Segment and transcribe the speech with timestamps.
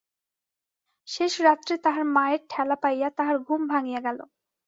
[1.07, 4.19] শেষ রাত্রে তাহার মায়ের ঠেলা পাইয়া তাহার ঘুম ভাঙিয়া গেল!